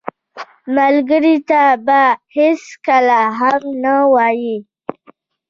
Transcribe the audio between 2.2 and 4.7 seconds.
هېڅکله هم نه وایې